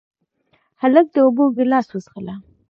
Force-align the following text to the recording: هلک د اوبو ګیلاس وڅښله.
هلک 0.81 1.05
د 1.11 1.15
اوبو 1.25 1.43
ګیلاس 1.57 1.87
وڅښله. 1.91 2.35